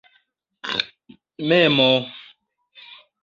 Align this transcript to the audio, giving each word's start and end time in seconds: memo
memo 1.47 1.89